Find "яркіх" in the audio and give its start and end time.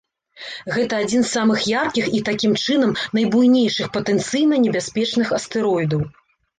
1.81-2.09